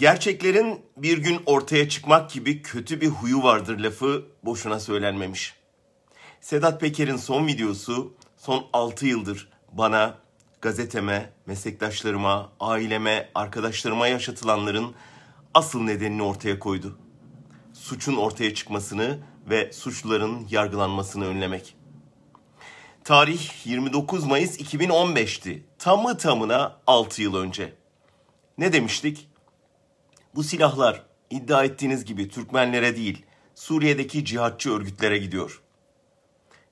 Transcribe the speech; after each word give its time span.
Gerçeklerin 0.00 0.80
bir 0.96 1.18
gün 1.18 1.42
ortaya 1.46 1.88
çıkmak 1.88 2.30
gibi 2.30 2.62
kötü 2.62 3.00
bir 3.00 3.08
huyu 3.08 3.42
vardır 3.42 3.78
lafı 3.78 4.24
boşuna 4.44 4.80
söylenmemiş. 4.80 5.54
Sedat 6.40 6.80
Peker'in 6.80 7.16
son 7.16 7.46
videosu 7.46 8.14
son 8.36 8.66
6 8.72 9.06
yıldır 9.06 9.48
bana, 9.72 10.18
gazeteme, 10.60 11.32
meslektaşlarıma, 11.46 12.52
aileme, 12.60 13.30
arkadaşlarıma 13.34 14.06
yaşatılanların 14.06 14.94
asıl 15.54 15.80
nedenini 15.80 16.22
ortaya 16.22 16.58
koydu. 16.58 16.98
Suçun 17.72 18.16
ortaya 18.16 18.54
çıkmasını 18.54 19.18
ve 19.50 19.72
suçluların 19.72 20.46
yargılanmasını 20.50 21.26
önlemek. 21.26 21.76
Tarih 23.04 23.66
29 23.66 24.24
Mayıs 24.24 24.60
2015'ti. 24.60 25.62
Tamı 25.78 26.18
tamına 26.18 26.76
6 26.86 27.22
yıl 27.22 27.34
önce. 27.34 27.72
Ne 28.58 28.72
demiştik? 28.72 29.29
Bu 30.34 30.42
silahlar 30.42 31.02
iddia 31.30 31.64
ettiğiniz 31.64 32.04
gibi 32.04 32.28
Türkmenlere 32.28 32.96
değil, 32.96 33.26
Suriye'deki 33.54 34.24
cihatçı 34.24 34.72
örgütlere 34.72 35.18
gidiyor. 35.18 35.62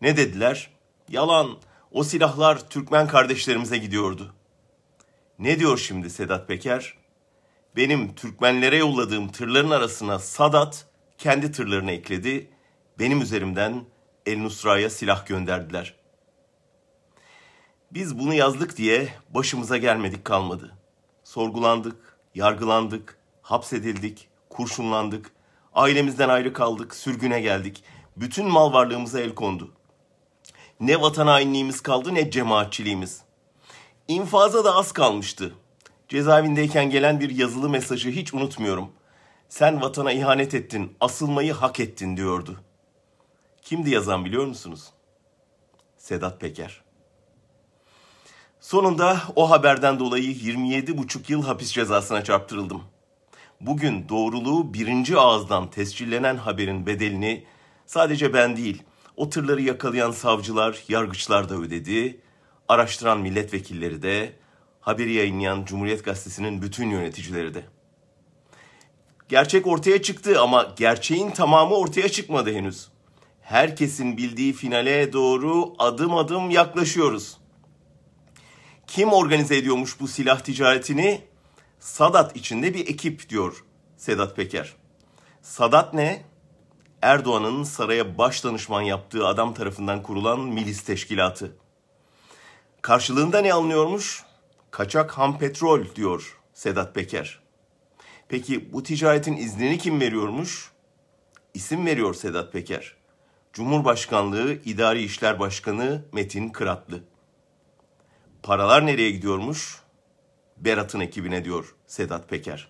Ne 0.00 0.16
dediler? 0.16 0.70
Yalan. 1.08 1.58
O 1.92 2.04
silahlar 2.04 2.68
Türkmen 2.68 3.08
kardeşlerimize 3.08 3.78
gidiyordu. 3.78 4.34
Ne 5.38 5.58
diyor 5.58 5.78
şimdi 5.78 6.10
Sedat 6.10 6.48
Peker? 6.48 6.94
Benim 7.76 8.14
Türkmenlere 8.14 8.76
yolladığım 8.76 9.32
tırların 9.32 9.70
arasına 9.70 10.18
Sadat 10.18 10.86
kendi 11.18 11.52
tırlarını 11.52 11.92
ekledi. 11.92 12.50
Benim 12.98 13.22
üzerimden 13.22 13.84
El 14.26 14.38
Nusra'ya 14.38 14.90
silah 14.90 15.26
gönderdiler. 15.26 15.94
Biz 17.90 18.18
bunu 18.18 18.34
yazdık 18.34 18.76
diye 18.76 19.08
başımıza 19.30 19.76
gelmedik 19.76 20.24
kalmadı. 20.24 20.74
Sorgulandık, 21.24 22.18
yargılandık, 22.34 23.18
hapsedildik, 23.44 24.28
kurşunlandık, 24.50 25.32
ailemizden 25.74 26.28
ayrı 26.28 26.52
kaldık, 26.52 26.94
sürgüne 26.94 27.40
geldik. 27.40 27.84
Bütün 28.16 28.48
mal 28.48 28.72
varlığımıza 28.72 29.20
el 29.20 29.34
kondu. 29.34 29.70
Ne 30.80 31.00
vatan 31.00 31.26
hainliğimiz 31.26 31.80
kaldı 31.80 32.14
ne 32.14 32.30
cemaatçiliğimiz. 32.30 33.22
İnfaza 34.08 34.64
da 34.64 34.74
az 34.74 34.92
kalmıştı. 34.92 35.54
Cezaevindeyken 36.08 36.90
gelen 36.90 37.20
bir 37.20 37.30
yazılı 37.30 37.68
mesajı 37.68 38.10
hiç 38.10 38.34
unutmuyorum. 38.34 38.92
Sen 39.48 39.82
vatana 39.82 40.12
ihanet 40.12 40.54
ettin, 40.54 40.96
asılmayı 41.00 41.52
hak 41.52 41.80
ettin 41.80 42.16
diyordu. 42.16 42.60
Kimdi 43.62 43.90
yazan 43.90 44.24
biliyor 44.24 44.46
musunuz? 44.46 44.90
Sedat 45.98 46.40
Peker. 46.40 46.82
Sonunda 48.60 49.22
o 49.36 49.50
haberden 49.50 49.98
dolayı 49.98 50.32
27,5 50.32 51.32
yıl 51.32 51.42
hapis 51.42 51.72
cezasına 51.72 52.24
çarptırıldım. 52.24 52.82
Bugün 53.66 54.08
doğruluğu 54.08 54.74
birinci 54.74 55.16
ağızdan 55.16 55.70
tescillenen 55.70 56.36
haberin 56.36 56.86
bedelini 56.86 57.44
sadece 57.86 58.34
ben 58.34 58.56
değil, 58.56 58.82
o 59.16 59.30
tırları 59.30 59.62
yakalayan 59.62 60.10
savcılar, 60.10 60.84
yargıçlar 60.88 61.48
da 61.48 61.54
ödedi, 61.54 62.20
araştıran 62.68 63.20
milletvekilleri 63.20 64.02
de, 64.02 64.32
haberi 64.80 65.12
yayınlayan 65.12 65.64
Cumhuriyet 65.64 66.04
Gazetesi'nin 66.04 66.62
bütün 66.62 66.90
yöneticileri 66.90 67.54
de. 67.54 67.64
Gerçek 69.28 69.66
ortaya 69.66 70.02
çıktı 70.02 70.40
ama 70.40 70.74
gerçeğin 70.76 71.30
tamamı 71.30 71.74
ortaya 71.74 72.08
çıkmadı 72.08 72.54
henüz. 72.54 72.88
Herkesin 73.40 74.16
bildiği 74.16 74.52
finale 74.52 75.12
doğru 75.12 75.74
adım 75.78 76.16
adım 76.16 76.50
yaklaşıyoruz. 76.50 77.36
Kim 78.86 79.12
organize 79.12 79.56
ediyormuş 79.56 80.00
bu 80.00 80.08
silah 80.08 80.40
ticaretini? 80.40 81.33
Sadat 81.84 82.36
içinde 82.36 82.74
bir 82.74 82.88
ekip 82.88 83.28
diyor 83.28 83.64
Sedat 83.96 84.36
Peker. 84.36 84.74
Sadat 85.42 85.94
ne? 85.94 86.24
Erdoğan'ın 87.02 87.64
saraya 87.64 88.18
baş 88.18 88.44
danışman 88.44 88.82
yaptığı 88.82 89.26
adam 89.26 89.54
tarafından 89.54 90.02
kurulan 90.02 90.40
milis 90.40 90.84
teşkilatı. 90.84 91.56
Karşılığında 92.82 93.40
ne 93.40 93.52
alınıyormuş? 93.52 94.24
Kaçak 94.70 95.18
ham 95.18 95.38
petrol 95.38 95.94
diyor 95.96 96.38
Sedat 96.52 96.94
Peker. 96.94 97.40
Peki 98.28 98.72
bu 98.72 98.82
ticaretin 98.82 99.36
iznini 99.36 99.78
kim 99.78 100.00
veriyormuş? 100.00 100.70
İsim 101.54 101.86
veriyor 101.86 102.14
Sedat 102.14 102.52
Peker. 102.52 102.96
Cumhurbaşkanlığı 103.52 104.52
İdari 104.52 105.02
İşler 105.02 105.38
Başkanı 105.38 106.04
Metin 106.12 106.48
Kıratlı. 106.48 107.04
Paralar 108.42 108.86
nereye 108.86 109.10
gidiyormuş? 109.10 109.83
Berat'ın 110.64 111.00
ekibine 111.00 111.44
diyor 111.44 111.74
Sedat 111.86 112.28
Peker. 112.28 112.68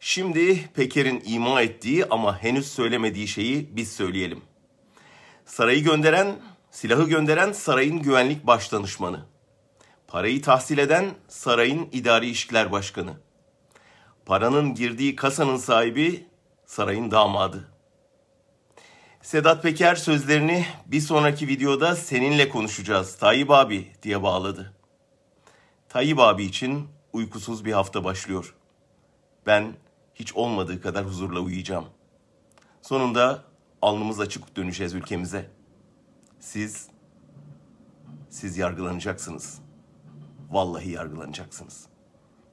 Şimdi 0.00 0.68
Peker'in 0.74 1.22
ima 1.26 1.62
ettiği 1.62 2.04
ama 2.04 2.42
henüz 2.42 2.72
söylemediği 2.72 3.28
şeyi 3.28 3.76
biz 3.76 3.92
söyleyelim. 3.92 4.42
Sarayı 5.46 5.84
gönderen, 5.84 6.36
silahı 6.70 7.08
gönderen 7.08 7.52
sarayın 7.52 8.02
güvenlik 8.02 8.46
başdanışmanı. 8.46 9.26
Parayı 10.06 10.42
tahsil 10.42 10.78
eden 10.78 11.10
sarayın 11.28 11.88
idari 11.92 12.30
işler 12.30 12.72
başkanı. 12.72 13.14
Paranın 14.26 14.74
girdiği 14.74 15.16
kasanın 15.16 15.56
sahibi 15.56 16.26
sarayın 16.66 17.10
damadı. 17.10 17.68
Sedat 19.22 19.62
Peker 19.62 19.94
sözlerini 19.94 20.66
bir 20.86 21.00
sonraki 21.00 21.48
videoda 21.48 21.96
seninle 21.96 22.48
konuşacağız 22.48 23.16
Tayyip 23.16 23.50
abi 23.50 23.92
diye 24.02 24.22
bağladı. 24.22 24.74
Tayyip 25.94 26.18
abi 26.18 26.44
için 26.44 26.88
uykusuz 27.12 27.64
bir 27.64 27.72
hafta 27.72 28.04
başlıyor. 28.04 28.54
Ben 29.46 29.74
hiç 30.14 30.34
olmadığı 30.34 30.80
kadar 30.80 31.06
huzurla 31.06 31.40
uyuyacağım. 31.40 31.84
Sonunda 32.82 33.44
alnımız 33.82 34.20
açık 34.20 34.56
döneceğiz 34.56 34.94
ülkemize. 34.94 35.50
Siz, 36.40 36.88
siz 38.30 38.58
yargılanacaksınız. 38.58 39.60
Vallahi 40.50 40.90
yargılanacaksınız. 40.90 41.86